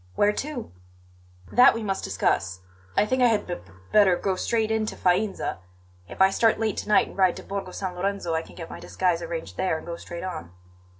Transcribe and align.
"Where 0.15 0.33
to?" 0.33 0.71
"That 1.51 1.75
we 1.75 1.83
must 1.83 2.03
discuss. 2.03 2.61
I 2.97 3.05
think 3.05 3.21
I 3.21 3.27
had 3.27 3.45
b 3.45 3.53
b 3.53 3.71
better 3.91 4.15
go 4.15 4.35
straight 4.35 4.71
in 4.71 4.87
to 4.87 4.95
Faenza. 4.95 5.59
If 6.07 6.23
I 6.23 6.31
start 6.31 6.59
late 6.59 6.77
to 6.77 6.89
night 6.89 7.09
and 7.09 7.15
ride 7.15 7.35
to 7.35 7.43
Borgo 7.43 7.69
San 7.69 7.93
Lorenzo 7.93 8.33
I 8.33 8.41
can 8.41 8.55
get 8.55 8.67
my 8.71 8.79
disguise 8.79 9.21
arranged 9.21 9.57
there 9.57 9.77
and 9.77 9.85
go 9.85 9.97
straight 9.97 10.23
on." 10.23 10.53